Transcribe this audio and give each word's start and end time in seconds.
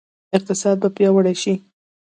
اقتصاد 0.37 0.75
به 0.81 0.89
پیاوړی 0.95 1.35
شي؟ 1.43 1.53